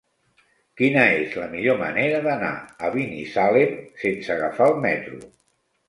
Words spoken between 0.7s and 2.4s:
Quina és la millor manera